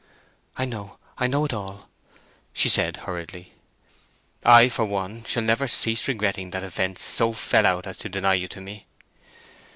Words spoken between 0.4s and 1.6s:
"I know—I know it